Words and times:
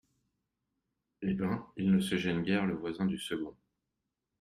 Eh 1.21 1.35
ben, 1.35 1.63
il 1.77 1.91
ne 1.91 1.99
se 1.99 2.17
gêne 2.17 2.41
guère, 2.41 2.65
le 2.65 2.73
voisin 2.73 3.05
du 3.05 3.19
second! 3.19 3.55